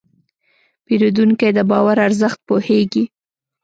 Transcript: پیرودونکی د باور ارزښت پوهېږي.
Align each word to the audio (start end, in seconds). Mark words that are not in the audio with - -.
پیرودونکی 0.85 1.49
د 1.57 1.59
باور 1.71 1.97
ارزښت 2.07 2.39
پوهېږي. 2.47 3.03